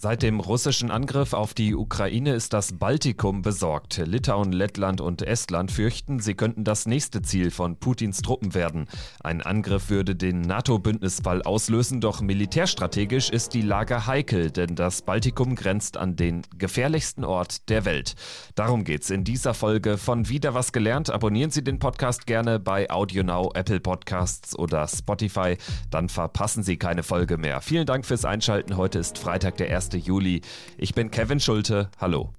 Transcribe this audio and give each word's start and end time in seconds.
Seit 0.00 0.22
dem 0.22 0.38
russischen 0.38 0.92
Angriff 0.92 1.32
auf 1.32 1.54
die 1.54 1.74
Ukraine 1.74 2.32
ist 2.32 2.52
das 2.52 2.78
Baltikum 2.78 3.42
besorgt. 3.42 3.96
Litauen, 3.96 4.52
Lettland 4.52 5.00
und 5.00 5.22
Estland 5.22 5.72
fürchten, 5.72 6.20
sie 6.20 6.34
könnten 6.34 6.62
das 6.62 6.86
nächste 6.86 7.20
Ziel 7.20 7.50
von 7.50 7.74
Putins 7.74 8.22
Truppen 8.22 8.54
werden. 8.54 8.86
Ein 9.24 9.42
Angriff 9.42 9.90
würde 9.90 10.14
den 10.14 10.42
NATO-Bündnisfall 10.42 11.42
auslösen, 11.42 12.00
doch 12.00 12.20
militärstrategisch 12.20 13.30
ist 13.30 13.54
die 13.54 13.60
Lage 13.60 14.06
heikel, 14.06 14.52
denn 14.52 14.76
das 14.76 15.02
Baltikum 15.02 15.56
grenzt 15.56 15.96
an 15.96 16.14
den 16.14 16.42
gefährlichsten 16.56 17.24
Ort 17.24 17.68
der 17.68 17.84
Welt. 17.84 18.14
Darum 18.54 18.84
geht's 18.84 19.10
in 19.10 19.24
dieser 19.24 19.52
Folge 19.52 19.98
von 19.98 20.28
Wieder 20.28 20.54
was 20.54 20.70
gelernt. 20.70 21.10
Abonnieren 21.10 21.50
Sie 21.50 21.64
den 21.64 21.80
Podcast 21.80 22.24
gerne 22.28 22.60
bei 22.60 22.88
AudioNow, 22.88 23.50
Apple 23.54 23.80
Podcasts 23.80 24.56
oder 24.56 24.86
Spotify, 24.86 25.56
dann 25.90 26.08
verpassen 26.08 26.62
Sie 26.62 26.76
keine 26.76 27.02
Folge 27.02 27.36
mehr. 27.36 27.60
Vielen 27.60 27.86
Dank 27.86 28.06
fürs 28.06 28.24
Einschalten. 28.24 28.76
Heute 28.76 29.00
ist 29.00 29.18
Freitag, 29.18 29.56
der 29.56 29.74
1. 29.74 29.87
Juli. 29.96 30.42
Ich 30.76 30.94
bin 30.94 31.10
Kevin 31.10 31.40
Schulte. 31.40 31.90
Hallo. 31.98 32.34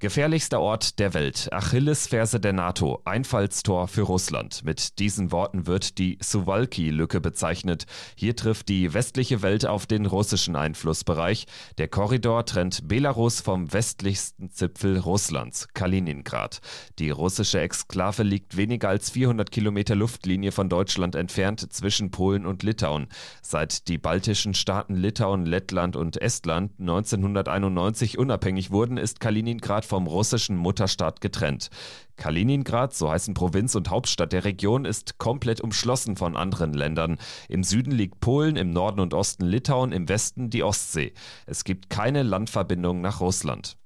Gefährlichster 0.00 0.62
Ort 0.62 0.98
der 0.98 1.12
Welt, 1.12 1.52
Achillesferse 1.52 2.40
der 2.40 2.54
NATO, 2.54 3.02
Einfallstor 3.04 3.86
für 3.86 4.00
Russland. 4.00 4.64
Mit 4.64 4.98
diesen 4.98 5.30
Worten 5.30 5.66
wird 5.66 5.98
die 5.98 6.16
Suwalki-Lücke 6.22 7.20
bezeichnet. 7.20 7.84
Hier 8.16 8.34
trifft 8.34 8.70
die 8.70 8.94
westliche 8.94 9.42
Welt 9.42 9.66
auf 9.66 9.84
den 9.84 10.06
russischen 10.06 10.56
Einflussbereich. 10.56 11.44
Der 11.76 11.88
Korridor 11.88 12.46
trennt 12.46 12.88
Belarus 12.88 13.42
vom 13.42 13.74
westlichsten 13.74 14.50
Zipfel 14.50 14.96
Russlands, 14.96 15.68
Kaliningrad. 15.74 16.60
Die 16.98 17.10
russische 17.10 17.60
Exklave 17.60 18.22
liegt 18.22 18.56
weniger 18.56 18.88
als 18.88 19.10
400 19.10 19.50
Kilometer 19.50 19.96
Luftlinie 19.96 20.52
von 20.52 20.70
Deutschland 20.70 21.14
entfernt 21.14 21.74
zwischen 21.74 22.10
Polen 22.10 22.46
und 22.46 22.62
Litauen. 22.62 23.08
Seit 23.42 23.86
die 23.86 23.98
baltischen 23.98 24.54
Staaten 24.54 24.94
Litauen, 24.94 25.44
Lettland 25.44 25.94
und 25.94 26.16
Estland 26.22 26.72
1991 26.80 28.16
unabhängig 28.16 28.70
wurden, 28.70 28.96
ist 28.96 29.20
Kaliningrad 29.20 29.89
vom 29.90 30.06
russischen 30.06 30.56
Mutterstaat 30.56 31.20
getrennt. 31.20 31.68
Kaliningrad, 32.16 32.94
so 32.94 33.10
heißen 33.10 33.34
Provinz 33.34 33.74
und 33.74 33.90
Hauptstadt 33.90 34.32
der 34.32 34.44
Region, 34.44 34.84
ist 34.84 35.18
komplett 35.18 35.60
umschlossen 35.60 36.16
von 36.16 36.36
anderen 36.36 36.72
Ländern. 36.72 37.18
Im 37.48 37.64
Süden 37.64 37.90
liegt 37.90 38.20
Polen, 38.20 38.56
im 38.56 38.70
Norden 38.70 39.00
und 39.00 39.14
Osten 39.14 39.44
Litauen, 39.46 39.92
im 39.92 40.08
Westen 40.08 40.48
die 40.48 40.62
Ostsee. 40.62 41.12
Es 41.46 41.64
gibt 41.64 41.90
keine 41.90 42.22
Landverbindung 42.22 43.00
nach 43.00 43.20
Russland. 43.20 43.76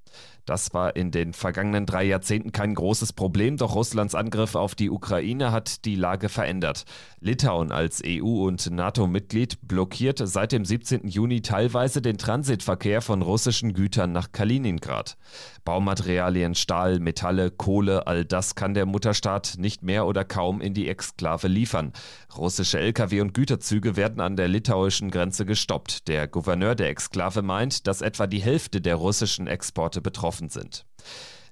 Das 0.47 0.75
war 0.75 0.95
in 0.95 1.11
den 1.11 1.33
vergangenen 1.33 1.87
drei 1.87 2.05
Jahrzehnten 2.05 2.53
kein 2.53 2.75
großes 2.75 3.15
Problem, 3.15 3.57
doch 3.57 3.75
Russlands 3.75 4.15
Angriff 4.15 4.55
auf 4.55 4.75
die 4.75 4.91
Ukraine 4.91 5.53
hat 5.53 5.85
die 5.85 5.95
Lage 5.95 6.29
verändert. 6.29 6.85
Litauen 7.21 7.73
als 7.73 8.03
EU- 8.05 8.45
und 8.47 8.71
NATO-Mitglied 8.71 9.67
blockiert 9.67 10.21
seit 10.23 10.53
dem 10.53 10.67
17. 10.67 11.09
Juni 11.09 11.41
teilweise 11.41 12.03
den 12.03 12.19
Transitverkehr 12.19 13.01
von 13.01 13.23
russischen 13.23 13.73
Gütern 13.73 14.13
nach 14.13 14.33
Kaliningrad. 14.33 15.17
Baumaterialien, 15.65 16.55
Stahl, 16.55 17.01
Metalle, 17.01 17.51
Kohle, 17.51 18.07
all 18.07 18.27
das 18.27 18.55
kann 18.55 18.75
der 18.75 18.85
Mutterstaat 18.85 19.55
nicht 19.57 19.83
mehr 19.83 20.05
oder 20.07 20.25
kaum 20.25 20.61
in 20.61 20.75
die 20.75 20.89
Exklave 20.89 21.49
liefern. 21.49 21.95
Russische 22.37 22.79
Lkw 22.79 23.23
und 23.23 23.33
Güterzüge 23.33 23.97
werden 23.97 24.21
an 24.21 24.37
der 24.37 24.49
litauischen 24.49 25.11
Grenze 25.11 25.47
gestoppt. 25.47 26.07
Der 26.09 26.29
Gouverneur 26.29 26.75
der 26.75 26.91
Exklave 26.91 27.41
meint, 27.41 27.87
dass 27.87 28.03
etwa 28.03 28.27
die 28.27 28.43
Hälfte 28.43 28.83
der 28.83 28.97
russischen 28.97 29.47
Exporte 29.47 30.03
betroffen 30.03 30.34
sind. 30.49 30.85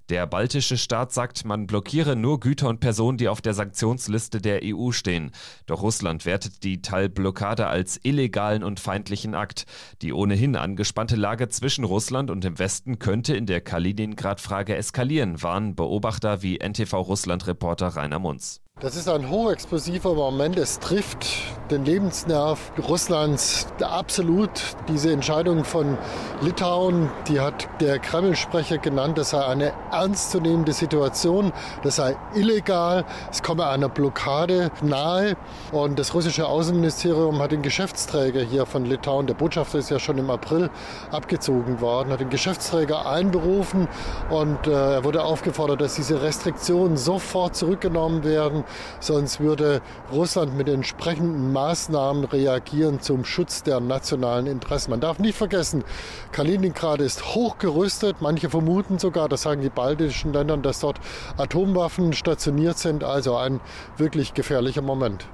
Der 0.08 0.26
baltische 0.26 0.76
Staat 0.76 1.12
sagt, 1.12 1.44
man 1.44 1.66
blockiere 1.66 2.16
nur 2.16 2.40
Güter 2.40 2.68
und 2.68 2.80
Personen, 2.80 3.18
die 3.18 3.28
auf 3.28 3.40
der 3.40 3.54
Sanktionsliste 3.54 4.40
der 4.40 4.60
EU 4.62 4.90
stehen. 4.90 5.30
Doch 5.66 5.80
Russland 5.82 6.26
wertet 6.26 6.64
die 6.64 6.82
Teilblockade 6.82 7.68
als 7.68 8.00
illegalen 8.02 8.64
und 8.64 8.80
feindlichen 8.80 9.34
Akt. 9.34 9.64
Die 10.02 10.12
ohnehin 10.12 10.56
angespannte 10.56 11.16
Lage 11.16 11.48
zwischen 11.48 11.84
Russland 11.84 12.30
und 12.30 12.44
dem 12.44 12.58
Westen 12.58 12.98
könnte 12.98 13.36
in 13.36 13.46
der 13.46 13.60
Kaliningrad-Frage 13.60 14.76
eskalieren, 14.76 15.42
warnen 15.42 15.76
Beobachter 15.76 16.42
wie 16.42 16.58
NTV-Russland-Reporter 16.58 17.88
Rainer 17.88 18.18
Munz. 18.18 18.60
Das 18.82 18.96
ist 18.96 19.08
ein 19.08 19.30
hochexplosiver 19.30 20.12
Moment. 20.12 20.58
Es 20.58 20.80
trifft 20.80 21.24
den 21.70 21.84
Lebensnerv 21.84 22.72
Russlands 22.88 23.68
absolut. 23.80 24.50
Diese 24.88 25.12
Entscheidung 25.12 25.62
von 25.62 25.96
Litauen, 26.40 27.08
die 27.28 27.38
hat 27.38 27.68
der 27.80 28.00
Kreml-Sprecher 28.00 28.78
genannt, 28.78 29.18
das 29.18 29.30
sei 29.30 29.44
eine 29.44 29.72
ernstzunehmende 29.92 30.72
Situation, 30.72 31.52
das 31.84 31.96
sei 31.96 32.16
illegal, 32.34 33.04
es 33.30 33.44
komme 33.44 33.68
einer 33.68 33.88
Blockade 33.88 34.72
nahe. 34.82 35.36
Und 35.70 36.00
das 36.00 36.12
russische 36.12 36.48
Außenministerium 36.48 37.40
hat 37.40 37.52
den 37.52 37.62
Geschäftsträger 37.62 38.40
hier 38.40 38.66
von 38.66 38.84
Litauen, 38.84 39.28
der 39.28 39.34
Botschafter 39.34 39.78
ist 39.78 39.90
ja 39.90 40.00
schon 40.00 40.18
im 40.18 40.28
April 40.28 40.70
abgezogen 41.12 41.80
worden, 41.80 42.12
hat 42.12 42.18
den 42.18 42.30
Geschäftsträger 42.30 43.06
einberufen 43.08 43.86
und 44.28 44.66
äh, 44.66 44.94
er 44.94 45.04
wurde 45.04 45.22
aufgefordert, 45.22 45.80
dass 45.80 45.94
diese 45.94 46.20
Restriktionen 46.20 46.96
sofort 46.96 47.54
zurückgenommen 47.54 48.24
werden 48.24 48.64
sonst 49.00 49.40
würde 49.40 49.80
Russland 50.12 50.56
mit 50.56 50.68
entsprechenden 50.68 51.52
Maßnahmen 51.52 52.24
reagieren 52.24 53.00
zum 53.00 53.24
Schutz 53.24 53.62
der 53.62 53.80
nationalen 53.80 54.46
Interessen. 54.46 54.90
Man 54.90 55.00
darf 55.00 55.18
nicht 55.18 55.36
vergessen, 55.36 55.84
Kaliningrad 56.32 57.00
ist 57.00 57.34
hochgerüstet. 57.34 58.16
Manche 58.20 58.50
vermuten 58.50 58.98
sogar, 58.98 59.28
das 59.28 59.42
sagen 59.42 59.62
die 59.62 59.70
baltischen 59.70 60.32
Länder, 60.32 60.56
dass 60.56 60.80
dort 60.80 61.00
Atomwaffen 61.36 62.12
stationiert 62.12 62.78
sind. 62.78 63.04
Also 63.04 63.36
ein 63.36 63.60
wirklich 63.96 64.34
gefährlicher 64.34 64.82
Moment. 64.82 65.26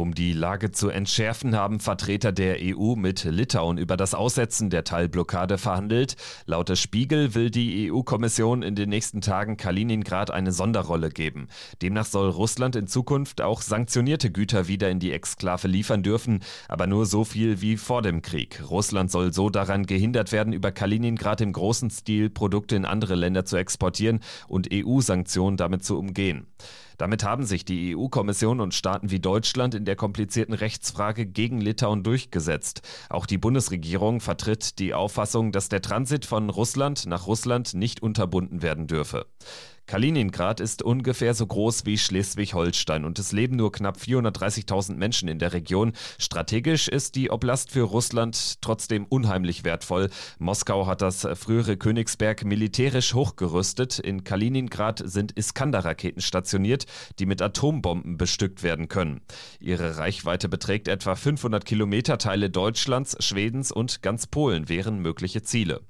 Um 0.00 0.14
die 0.14 0.32
Lage 0.32 0.70
zu 0.70 0.88
entschärfen, 0.88 1.54
haben 1.54 1.78
Vertreter 1.78 2.32
der 2.32 2.56
EU 2.58 2.94
mit 2.96 3.24
Litauen 3.24 3.76
über 3.76 3.98
das 3.98 4.14
Aussetzen 4.14 4.70
der 4.70 4.82
Teilblockade 4.82 5.58
verhandelt. 5.58 6.16
Laut 6.46 6.70
der 6.70 6.76
Spiegel 6.76 7.34
will 7.34 7.50
die 7.50 7.92
EU-Kommission 7.92 8.62
in 8.62 8.74
den 8.74 8.88
nächsten 8.88 9.20
Tagen 9.20 9.58
Kaliningrad 9.58 10.30
eine 10.30 10.52
Sonderrolle 10.52 11.10
geben. 11.10 11.48
Demnach 11.82 12.06
soll 12.06 12.30
Russland 12.30 12.76
in 12.76 12.86
Zukunft 12.86 13.42
auch 13.42 13.60
sanktionierte 13.60 14.30
Güter 14.30 14.68
wieder 14.68 14.88
in 14.88 15.00
die 15.00 15.12
Exklave 15.12 15.68
liefern 15.68 16.02
dürfen, 16.02 16.40
aber 16.66 16.86
nur 16.86 17.04
so 17.04 17.24
viel 17.24 17.60
wie 17.60 17.76
vor 17.76 18.00
dem 18.00 18.22
Krieg. 18.22 18.62
Russland 18.70 19.10
soll 19.10 19.34
so 19.34 19.50
daran 19.50 19.84
gehindert 19.84 20.32
werden, 20.32 20.54
über 20.54 20.72
Kaliningrad 20.72 21.42
im 21.42 21.52
großen 21.52 21.90
Stil 21.90 22.30
Produkte 22.30 22.74
in 22.74 22.86
andere 22.86 23.16
Länder 23.16 23.44
zu 23.44 23.58
exportieren 23.58 24.20
und 24.48 24.70
EU-Sanktionen 24.72 25.58
damit 25.58 25.84
zu 25.84 25.98
umgehen. 25.98 26.46
Damit 27.00 27.24
haben 27.24 27.46
sich 27.46 27.64
die 27.64 27.96
EU-Kommission 27.96 28.60
und 28.60 28.74
Staaten 28.74 29.10
wie 29.10 29.20
Deutschland 29.20 29.74
in 29.74 29.86
der 29.86 29.96
komplizierten 29.96 30.52
Rechtsfrage 30.52 31.24
gegen 31.24 31.58
Litauen 31.58 32.02
durchgesetzt. 32.02 32.82
Auch 33.08 33.24
die 33.24 33.38
Bundesregierung 33.38 34.20
vertritt 34.20 34.78
die 34.78 34.92
Auffassung, 34.92 35.50
dass 35.50 35.70
der 35.70 35.80
Transit 35.80 36.26
von 36.26 36.50
Russland 36.50 37.06
nach 37.06 37.26
Russland 37.26 37.72
nicht 37.72 38.02
unterbunden 38.02 38.60
werden 38.60 38.86
dürfe. 38.86 39.24
Kaliningrad 39.90 40.60
ist 40.60 40.82
ungefähr 40.82 41.34
so 41.34 41.44
groß 41.44 41.84
wie 41.84 41.98
Schleswig-Holstein 41.98 43.04
und 43.04 43.18
es 43.18 43.32
leben 43.32 43.56
nur 43.56 43.72
knapp 43.72 43.96
430.000 43.96 44.94
Menschen 44.94 45.28
in 45.28 45.40
der 45.40 45.52
Region. 45.52 45.94
Strategisch 46.16 46.86
ist 46.86 47.16
die 47.16 47.32
Oblast 47.32 47.72
für 47.72 47.82
Russland 47.82 48.62
trotzdem 48.62 49.04
unheimlich 49.04 49.64
wertvoll. 49.64 50.08
Moskau 50.38 50.86
hat 50.86 51.02
das 51.02 51.26
frühere 51.34 51.76
Königsberg 51.76 52.44
militärisch 52.44 53.14
hochgerüstet. 53.14 53.98
In 53.98 54.22
Kaliningrad 54.22 55.02
sind 55.04 55.32
Iskander-Raketen 55.32 56.20
stationiert, 56.20 56.86
die 57.18 57.26
mit 57.26 57.42
Atombomben 57.42 58.16
bestückt 58.16 58.62
werden 58.62 58.86
können. 58.86 59.22
Ihre 59.58 59.96
Reichweite 59.98 60.48
beträgt 60.48 60.86
etwa 60.86 61.16
500 61.16 61.64
Kilometer. 61.64 62.16
Teile 62.16 62.48
Deutschlands, 62.48 63.16
Schwedens 63.18 63.72
und 63.72 64.02
ganz 64.02 64.28
Polen 64.28 64.68
wären 64.68 65.00
mögliche 65.00 65.42
Ziele. 65.42 65.80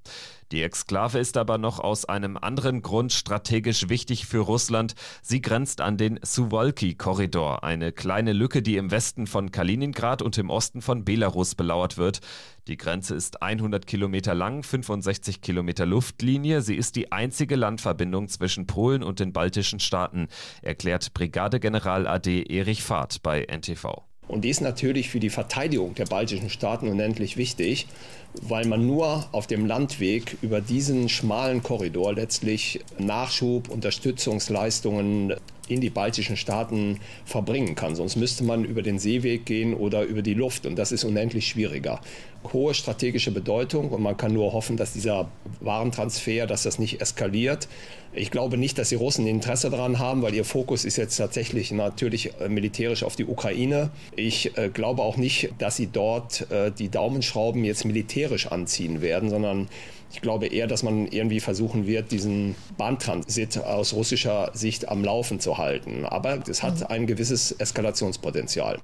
Die 0.52 0.62
Exklave 0.62 1.20
ist 1.20 1.36
aber 1.36 1.58
noch 1.58 1.78
aus 1.78 2.04
einem 2.06 2.36
anderen 2.36 2.82
Grund 2.82 3.12
strategisch 3.12 3.88
wichtig 3.88 4.26
für 4.26 4.40
Russland. 4.40 4.94
Sie 5.22 5.40
grenzt 5.40 5.80
an 5.80 5.96
den 5.96 6.18
Suwalki-Korridor, 6.22 7.62
eine 7.62 7.92
kleine 7.92 8.32
Lücke, 8.32 8.60
die 8.60 8.76
im 8.76 8.90
Westen 8.90 9.28
von 9.28 9.52
Kaliningrad 9.52 10.22
und 10.22 10.36
im 10.38 10.50
Osten 10.50 10.82
von 10.82 11.04
Belarus 11.04 11.54
belauert 11.54 11.98
wird. 11.98 12.20
Die 12.66 12.76
Grenze 12.76 13.14
ist 13.14 13.42
100 13.42 13.86
Kilometer 13.86 14.34
lang, 14.34 14.64
65 14.64 15.40
Kilometer 15.40 15.86
Luftlinie. 15.86 16.62
Sie 16.62 16.74
ist 16.74 16.96
die 16.96 17.12
einzige 17.12 17.54
Landverbindung 17.54 18.28
zwischen 18.28 18.66
Polen 18.66 19.04
und 19.04 19.20
den 19.20 19.32
baltischen 19.32 19.78
Staaten, 19.78 20.26
erklärt 20.62 21.14
Brigadegeneral 21.14 22.08
AD 22.08 22.42
Erich 22.48 22.82
Fahrt 22.82 23.22
bei 23.22 23.44
NTV. 23.44 24.09
Und 24.30 24.42
die 24.42 24.50
ist 24.50 24.60
natürlich 24.60 25.08
für 25.08 25.18
die 25.18 25.28
Verteidigung 25.28 25.96
der 25.96 26.04
baltischen 26.04 26.50
Staaten 26.50 26.86
unendlich 26.86 27.36
wichtig, 27.36 27.88
weil 28.34 28.64
man 28.64 28.86
nur 28.86 29.28
auf 29.32 29.48
dem 29.48 29.66
Landweg 29.66 30.36
über 30.40 30.60
diesen 30.60 31.08
schmalen 31.08 31.64
Korridor 31.64 32.12
letztlich 32.12 32.78
Nachschub, 32.96 33.68
Unterstützungsleistungen 33.68 35.34
in 35.70 35.80
die 35.80 35.90
baltischen 35.90 36.36
Staaten 36.36 36.98
verbringen 37.24 37.74
kann. 37.74 37.94
Sonst 37.94 38.16
müsste 38.16 38.44
man 38.44 38.64
über 38.64 38.82
den 38.82 38.98
Seeweg 38.98 39.46
gehen 39.46 39.74
oder 39.74 40.02
über 40.02 40.22
die 40.22 40.34
Luft 40.34 40.66
und 40.66 40.76
das 40.76 40.92
ist 40.92 41.04
unendlich 41.04 41.48
schwieriger. 41.48 42.00
Hohe 42.52 42.72
strategische 42.72 43.30
Bedeutung 43.32 43.90
und 43.90 44.02
man 44.02 44.16
kann 44.16 44.32
nur 44.32 44.52
hoffen, 44.52 44.76
dass 44.76 44.94
dieser 44.94 45.30
Warentransfer, 45.60 46.46
dass 46.46 46.62
das 46.62 46.78
nicht 46.78 47.00
eskaliert. 47.00 47.68
Ich 48.12 48.30
glaube 48.30 48.56
nicht, 48.56 48.78
dass 48.78 48.88
die 48.88 48.96
Russen 48.96 49.26
Interesse 49.26 49.70
daran 49.70 49.98
haben, 49.98 50.22
weil 50.22 50.34
ihr 50.34 50.44
Fokus 50.44 50.84
ist 50.84 50.96
jetzt 50.96 51.16
tatsächlich 51.16 51.70
natürlich 51.70 52.32
äh, 52.40 52.48
militärisch 52.48 53.04
auf 53.04 53.14
die 53.14 53.26
Ukraine. 53.26 53.90
Ich 54.16 54.56
äh, 54.56 54.68
glaube 54.68 55.02
auch 55.02 55.16
nicht, 55.16 55.50
dass 55.58 55.76
sie 55.76 55.86
dort 55.86 56.50
äh, 56.50 56.72
die 56.72 56.88
Daumenschrauben 56.88 57.62
jetzt 57.64 57.84
militärisch 57.84 58.46
anziehen 58.48 59.00
werden, 59.00 59.30
sondern 59.30 59.68
ich 60.12 60.20
glaube 60.20 60.46
eher, 60.46 60.66
dass 60.66 60.82
man 60.82 61.06
irgendwie 61.06 61.40
versuchen 61.40 61.86
wird, 61.86 62.12
diesen 62.12 62.54
Bahntransit 62.76 63.58
aus 63.58 63.92
russischer 63.92 64.50
Sicht 64.54 64.88
am 64.88 65.04
Laufen 65.04 65.40
zu 65.40 65.58
halten. 65.58 66.04
Aber 66.04 66.42
es 66.48 66.62
hat 66.62 66.90
ein 66.90 67.06
gewisses 67.06 67.52
Eskalationspotenzial. 67.52 68.78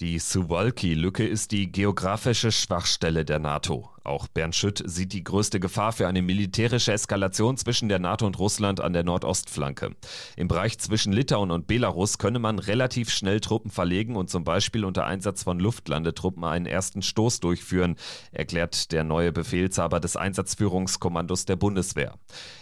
Die 0.00 0.18
Suwalki-Lücke 0.18 1.26
ist 1.26 1.52
die 1.52 1.70
geografische 1.70 2.50
Schwachstelle 2.50 3.24
der 3.24 3.38
NATO. 3.38 3.93
Auch 4.04 4.28
Bernd 4.28 4.54
Schütt 4.54 4.82
sieht 4.84 5.14
die 5.14 5.24
größte 5.24 5.60
Gefahr 5.60 5.92
für 5.92 6.06
eine 6.06 6.20
militärische 6.20 6.92
Eskalation 6.92 7.56
zwischen 7.56 7.88
der 7.88 7.98
NATO 7.98 8.26
und 8.26 8.38
Russland 8.38 8.82
an 8.82 8.92
der 8.92 9.02
Nordostflanke. 9.02 9.96
Im 10.36 10.46
Bereich 10.46 10.78
zwischen 10.78 11.10
Litauen 11.10 11.50
und 11.50 11.66
Belarus 11.66 12.18
könne 12.18 12.38
man 12.38 12.58
relativ 12.58 13.08
schnell 13.08 13.40
Truppen 13.40 13.70
verlegen 13.70 14.16
und 14.16 14.28
zum 14.28 14.44
Beispiel 14.44 14.84
unter 14.84 15.06
Einsatz 15.06 15.42
von 15.42 15.58
Luftlandetruppen 15.58 16.44
einen 16.44 16.66
ersten 16.66 17.00
Stoß 17.00 17.40
durchführen, 17.40 17.96
erklärt 18.30 18.92
der 18.92 19.04
neue 19.04 19.32
Befehlshaber 19.32 20.00
des 20.00 20.16
Einsatzführungskommandos 20.16 21.46
der 21.46 21.56
Bundeswehr. 21.56 22.18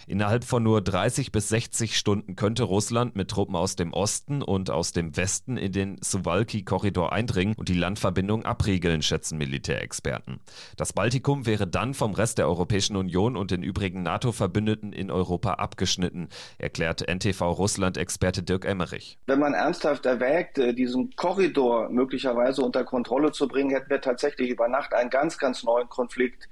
Innerhalb 0.07 0.45
von 0.45 0.63
nur 0.63 0.81
30 0.81 1.33
bis 1.33 1.49
60 1.49 1.97
Stunden 1.97 2.37
könnte 2.37 2.63
Russland 2.63 3.17
mit 3.17 3.29
Truppen 3.29 3.57
aus 3.57 3.75
dem 3.75 3.91
Osten 3.91 4.41
und 4.41 4.69
aus 4.69 4.93
dem 4.93 5.17
Westen 5.17 5.57
in 5.57 5.73
den 5.73 5.97
Suwalki-Korridor 6.01 7.11
eindringen 7.11 7.55
und 7.57 7.67
die 7.67 7.73
Landverbindung 7.73 8.45
abriegeln, 8.45 9.01
schätzen 9.01 9.37
Militärexperten. 9.37 10.39
Das 10.77 10.93
Baltikum 10.93 11.32
Baltikum 11.33 11.45
wäre 11.45 11.67
dann 11.67 11.93
vom 11.93 12.13
Rest 12.13 12.37
der 12.37 12.47
Europäischen 12.47 12.95
Union 12.95 13.35
und 13.35 13.49
den 13.49 13.63
übrigen 13.63 14.03
NATO-Verbündeten 14.03 14.93
in 14.93 15.09
Europa 15.09 15.53
abgeschnitten, 15.55 16.29
erklärt 16.59 17.07
NTV-Russland-Experte 17.07 18.43
Dirk 18.43 18.65
Emmerich. 18.65 19.17
Wenn 19.25 19.39
man 19.39 19.53
ernsthaft 19.53 20.05
erwägt, 20.05 20.57
äh, 20.59 20.73
diesen 20.73 21.15
Korridor 21.15 21.89
möglicherweise 21.89 22.61
unter 22.61 22.83
Kontrolle 22.83 23.31
zu 23.31 23.47
bringen, 23.47 23.71
hätten 23.71 23.89
wir 23.89 24.01
tatsächlich 24.01 24.49
über 24.49 24.67
Nacht 24.67 24.93
einen 24.93 25.09
ganz, 25.09 25.37
ganz 25.37 25.63
neuen 25.63 25.89
Konflikt. 25.89 26.47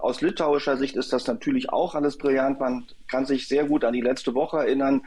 Aus 0.00 0.20
litauischer 0.20 0.76
Sicht 0.76 0.96
ist 0.96 1.12
das 1.12 1.26
natürlich 1.26 1.70
auch 1.70 1.94
alles 1.94 2.18
brillant. 2.18 2.60
Man 2.60 2.86
kann 3.08 3.24
sich 3.24 3.48
sehr 3.48 3.64
gut 3.64 3.84
an 3.84 3.92
die 3.92 4.00
letzte 4.00 4.34
Woche 4.34 4.58
erinnern, 4.58 5.02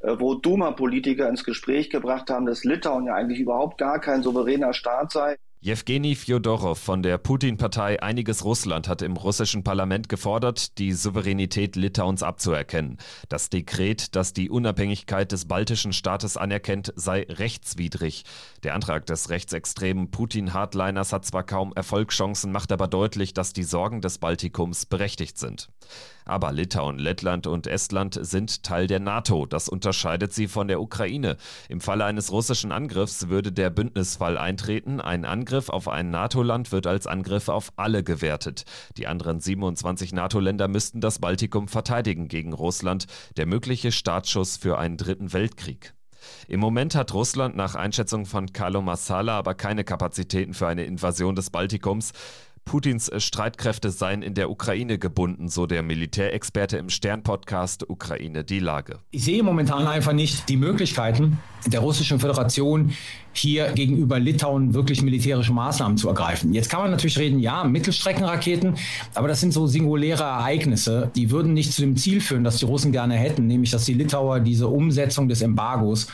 äh, 0.00 0.16
wo 0.18 0.34
Duma-Politiker 0.34 1.28
ins 1.28 1.44
Gespräch 1.44 1.88
gebracht 1.88 2.28
haben, 2.30 2.44
dass 2.44 2.64
Litauen 2.64 3.06
ja 3.06 3.14
eigentlich 3.14 3.40
überhaupt 3.40 3.78
gar 3.78 4.00
kein 4.00 4.22
souveräner 4.22 4.74
Staat 4.74 5.12
sei. 5.12 5.36
Jewgeni 5.64 6.14
Fjodorow 6.14 6.78
von 6.78 7.02
der 7.02 7.16
Putin-Partei 7.16 8.02
Einiges 8.02 8.44
Russland 8.44 8.86
hat 8.86 9.00
im 9.00 9.16
russischen 9.16 9.64
Parlament 9.64 10.10
gefordert, 10.10 10.76
die 10.76 10.92
Souveränität 10.92 11.74
Litauens 11.74 12.22
abzuerkennen. 12.22 12.98
Das 13.30 13.48
Dekret, 13.48 14.14
das 14.14 14.34
die 14.34 14.50
Unabhängigkeit 14.50 15.32
des 15.32 15.46
baltischen 15.46 15.94
Staates 15.94 16.36
anerkennt, 16.36 16.92
sei 16.96 17.24
rechtswidrig. 17.30 18.24
Der 18.62 18.74
Antrag 18.74 19.06
des 19.06 19.30
rechtsextremen 19.30 20.10
Putin-Hardliners 20.10 21.14
hat 21.14 21.24
zwar 21.24 21.44
kaum 21.44 21.72
Erfolgschancen, 21.74 22.52
macht 22.52 22.70
aber 22.70 22.86
deutlich, 22.86 23.32
dass 23.32 23.54
die 23.54 23.62
Sorgen 23.62 24.02
des 24.02 24.18
Baltikums 24.18 24.84
berechtigt 24.84 25.38
sind. 25.38 25.70
Aber 26.26 26.52
Litauen, 26.52 26.98
Lettland 26.98 27.46
und 27.46 27.66
Estland 27.66 28.18
sind 28.20 28.62
Teil 28.62 28.86
der 28.86 29.00
NATO. 29.00 29.44
Das 29.44 29.68
unterscheidet 29.68 30.32
sie 30.32 30.48
von 30.48 30.68
der 30.68 30.80
Ukraine. 30.80 31.36
Im 31.68 31.80
Falle 31.80 32.06
eines 32.06 32.32
russischen 32.32 32.72
Angriffs 32.72 33.28
würde 33.28 33.52
der 33.52 33.70
Bündnisfall 33.70 34.38
eintreten. 34.38 35.00
Ein 35.00 35.26
Angriff 35.26 35.53
auf 35.70 35.88
ein 35.88 36.10
NATO-Land 36.10 36.72
wird 36.72 36.86
als 36.86 37.06
Angriff 37.06 37.48
auf 37.48 37.72
alle 37.76 38.02
gewertet. 38.02 38.64
Die 38.96 39.06
anderen 39.06 39.40
27 39.40 40.12
NATO-Länder 40.12 40.68
müssten 40.68 41.00
das 41.00 41.18
Baltikum 41.18 41.68
verteidigen 41.68 42.28
gegen 42.28 42.52
Russland. 42.52 43.06
Der 43.36 43.46
mögliche 43.46 43.92
Startschuss 43.92 44.56
für 44.56 44.78
einen 44.78 44.96
dritten 44.96 45.32
Weltkrieg. 45.32 45.94
Im 46.48 46.60
Moment 46.60 46.94
hat 46.94 47.14
Russland 47.14 47.56
nach 47.56 47.74
Einschätzung 47.74 48.26
von 48.26 48.52
Carlo 48.52 48.82
Massala 48.82 49.38
aber 49.38 49.54
keine 49.54 49.84
Kapazitäten 49.84 50.54
für 50.54 50.66
eine 50.66 50.84
Invasion 50.84 51.36
des 51.36 51.50
Baltikums. 51.50 52.12
Putins 52.64 53.08
äh, 53.08 53.20
Streitkräfte 53.20 53.90
seien 53.90 54.22
in 54.22 54.34
der 54.34 54.50
Ukraine 54.50 54.98
gebunden, 54.98 55.48
so 55.48 55.66
der 55.66 55.82
Militärexperte 55.82 56.76
im 56.76 56.88
Stern-Podcast 56.88 57.88
Ukraine 57.88 58.44
die 58.44 58.58
Lage. 58.58 58.98
Ich 59.10 59.24
sehe 59.24 59.42
momentan 59.42 59.86
einfach 59.86 60.12
nicht 60.12 60.48
die 60.48 60.56
Möglichkeiten 60.56 61.38
der 61.66 61.80
Russischen 61.80 62.18
Föderation, 62.18 62.92
hier 63.32 63.72
gegenüber 63.72 64.20
Litauen 64.20 64.74
wirklich 64.74 65.02
militärische 65.02 65.52
Maßnahmen 65.52 65.96
zu 65.98 66.08
ergreifen. 66.08 66.52
Jetzt 66.52 66.70
kann 66.70 66.82
man 66.82 66.90
natürlich 66.90 67.18
reden, 67.18 67.40
ja, 67.40 67.64
Mittelstreckenraketen, 67.64 68.76
aber 69.14 69.28
das 69.28 69.40
sind 69.40 69.52
so 69.52 69.66
singuläre 69.66 70.22
Ereignisse, 70.22 71.10
die 71.16 71.30
würden 71.30 71.52
nicht 71.52 71.72
zu 71.72 71.80
dem 71.80 71.96
Ziel 71.96 72.20
führen, 72.20 72.44
das 72.44 72.58
die 72.58 72.64
Russen 72.64 72.92
gerne 72.92 73.14
hätten, 73.14 73.46
nämlich 73.46 73.70
dass 73.70 73.84
die 73.84 73.94
Litauer 73.94 74.40
diese 74.40 74.68
Umsetzung 74.68 75.28
des 75.28 75.42
Embargos 75.42 76.06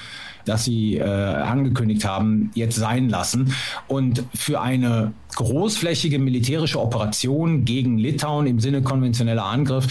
das 0.45 0.65
sie 0.65 0.97
äh, 0.97 1.05
angekündigt 1.05 2.05
haben, 2.05 2.51
jetzt 2.55 2.77
sein 2.77 3.09
lassen. 3.09 3.55
Und 3.89 4.25
für 4.35 4.61
eine 4.61 5.13
großflächige 5.37 6.19
militärische 6.19 6.81
Operation 6.81 7.65
gegen 7.65 7.99
Litauen 7.99 8.47
im 8.47 8.61
Sinne 8.61 8.83
konventioneller 8.83 9.45
Angriff, 9.45 9.87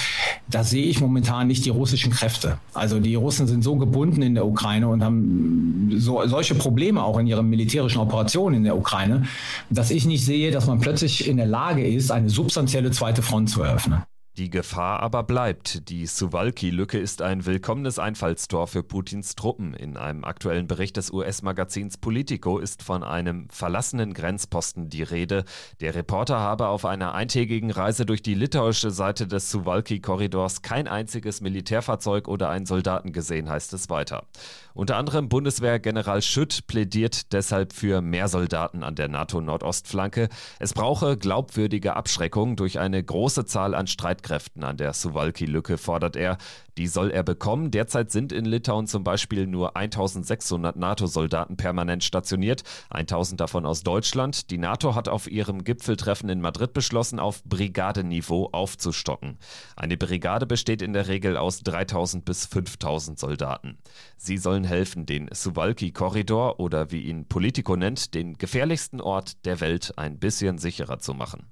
da 0.50 0.64
sehe 0.64 0.86
ich 0.86 1.00
momentan 1.00 1.48
nicht 1.48 1.66
die 1.66 1.70
russischen 1.70 2.12
Kräfte. 2.12 2.58
Also 2.74 3.00
die 3.00 3.16
Russen 3.16 3.48
sind 3.48 3.64
so 3.64 3.76
gebunden 3.76 4.22
in 4.22 4.36
der 4.36 4.46
Ukraine 4.46 4.88
und 4.88 5.04
haben 5.04 5.92
so, 5.96 6.26
solche 6.28 6.56
Probleme 6.56 7.04
auch 7.04 7.18
in 7.18 7.28
ihren 7.28 7.50
militärischen 7.50 8.00
Operationen 8.00 8.58
in 8.58 8.64
der 8.64 8.78
Ukraine, 8.78 9.24
dass 9.70 9.92
ich 9.92 10.06
nicht 10.06 10.26
sehe, 10.26 10.52
dass 10.52 10.68
man 10.68 10.80
plötzlich 10.80 11.28
in 11.28 11.38
der 11.38 11.48
Lage 11.48 11.88
ist, 11.88 12.12
eine 12.12 12.30
substanzielle 12.30 12.92
zweite 12.92 13.22
Front 13.22 13.50
zu 13.50 13.62
eröffnen. 13.62 14.04
Die 14.38 14.50
Gefahr 14.50 15.02
aber 15.02 15.24
bleibt. 15.24 15.90
Die 15.90 16.06
Suwalki-Lücke 16.06 16.98
ist 16.98 17.22
ein 17.22 17.46
willkommenes 17.46 18.00
Einfallstor 18.00 18.68
für 18.68 18.84
Putins 18.84 19.36
Truppen. 19.36 19.74
In 19.74 19.98
einem 19.98 20.24
aktuellen 20.24 20.66
Bericht 20.66 20.96
des 20.96 21.12
US-Magazins 21.12 21.98
Politico 21.98 22.58
ist 22.58 22.82
von 22.82 23.04
einem 23.04 23.50
verlassenen 23.50 24.14
Grenzposten 24.14 24.90
die 24.90 25.04
Rede. 25.04 25.44
Der 25.82 25.94
Reporter 25.94 26.40
habe 26.40 26.68
auf 26.68 26.86
einer 26.86 27.16
eintägigen 27.16 27.70
Reise 27.70 28.06
durch 28.06 28.22
die 28.22 28.34
litauische 28.34 28.92
Seite 28.92 29.28
des 29.28 29.52
Suwalki-Korridors 29.52 30.62
kein 30.62 30.88
einziges 30.88 31.42
Militärfahrzeug 31.42 32.30
oder 32.30 32.50
einen 32.50 32.66
Soldaten 32.66 33.12
gesehen, 33.12 33.50
heißt 33.50 33.74
es 33.74 33.90
weiter. 33.90 34.26
Unter 34.74 34.96
anderem 34.96 35.28
Bundeswehrgeneral 35.28 36.22
Schütt 36.22 36.66
plädiert 36.68 37.34
deshalb 37.34 37.74
für 37.74 38.00
mehr 38.00 38.30
Soldaten 38.30 38.84
an 38.84 38.96
der 38.96 39.10
NATO-Nordostflanke. 39.10 40.30
Es 40.60 40.74
brauche 40.74 41.18
glaubwürdige 41.18 41.98
Abschreckung 41.98 42.56
durch 42.56 42.80
eine 42.80 43.04
große 43.04 43.44
Zahl 43.44 43.76
an 43.76 43.88
Streitkräften 43.88 44.19
Streitkräften 44.20 44.64
an 44.64 44.78
der 44.78 44.94
Suwalki-Lücke, 44.94 45.78
fordert 45.78 46.16
er. 46.16 46.38
Die 46.78 46.88
soll 46.88 47.12
er 47.12 47.24
bekommen. 47.24 47.72
Derzeit 47.72 48.12
sind 48.12 48.32
in 48.32 48.46
Litauen 48.46 48.88
zum 48.88 49.04
Beispiel 49.04 49.48
nur 49.48 49.76
1600 49.76 50.76
NATO-Soldaten 50.76 51.58
permanent 51.58 52.04
stationiert, 52.04 52.64
1000 52.90 53.40
davon 53.40 53.66
aus 53.66 53.84
Deutschland. 53.84 54.52
Die 54.52 54.58
NATO 54.58 54.96
hat 54.96 55.08
auf 55.08 55.30
ihrem 55.30 55.64
Gipfeltreffen 55.64 56.30
in 56.30 56.42
Madrid 56.42 56.74
beschlossen, 56.74 57.20
auf 57.20 57.44
Brigadeniveau 57.44 58.50
aufzustocken. 58.52 59.38
Eine 59.76 59.98
Brigade 59.98 60.46
besteht 60.46 60.82
in 60.82 60.94
der 60.94 61.08
Regel 61.08 61.38
aus 61.38 61.62
3000 61.62 62.24
bis 62.26 62.46
5000 62.46 63.20
Soldaten. 63.20 63.78
Sie 64.18 64.38
sollen 64.38 64.64
helfen, 64.64 65.06
den 65.06 65.30
Suwalki-Korridor 65.32 66.60
oder 66.60 66.92
wie 66.92 67.02
ihn 67.02 67.26
Politico 67.28 67.76
nennt, 67.76 68.14
den 68.14 68.38
gefährlichsten 68.38 69.02
Ort 69.02 69.46
der 69.46 69.60
Welt 69.62 69.98
ein 69.98 70.20
bisschen 70.20 70.58
sicherer 70.58 71.00
zu 71.00 71.14
machen. 71.14 71.52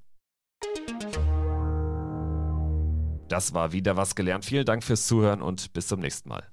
Das 3.27 3.53
war 3.53 3.71
wieder 3.71 3.97
was 3.97 4.15
gelernt. 4.15 4.45
Vielen 4.45 4.65
Dank 4.65 4.83
fürs 4.83 5.07
Zuhören 5.07 5.41
und 5.41 5.73
bis 5.73 5.87
zum 5.87 5.99
nächsten 5.99 6.29
Mal. 6.29 6.43